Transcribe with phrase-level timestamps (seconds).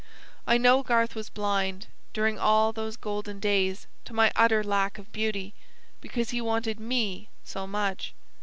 [0.47, 5.11] I know Garth was blind, during all those golden days, to my utter lack of
[5.11, 5.53] beauty,
[6.01, 8.15] because he wanted ME so much.